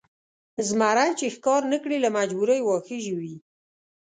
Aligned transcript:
زمری 0.67 1.11
چې 1.19 1.25
ښکار 1.35 1.61
نه 1.71 1.77
کړي 1.83 1.97
له 2.01 2.09
مجبورۍ 2.17 2.59
واښه 2.63 2.97
ژوي. 3.05 3.35